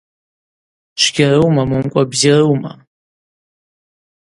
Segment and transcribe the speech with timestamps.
[0.99, 2.71] Чвгьарума момкӏва бзирума?